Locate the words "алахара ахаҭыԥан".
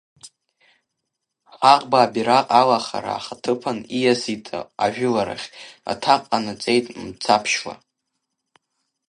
2.59-3.79